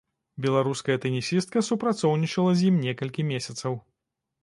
[0.45, 3.73] Беларуская тэнісістка супрацоўнічала з ім некалькі месяцаў.